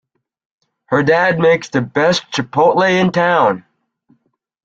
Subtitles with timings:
[0.87, 3.65] Her dad makes the best chipotle in town!